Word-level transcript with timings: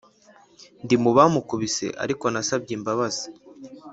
Ndi 0.83 0.95
mubamukubise 1.03 1.85
ariko 2.03 2.25
nasabye 2.33 2.71
imbabazi 2.77 3.25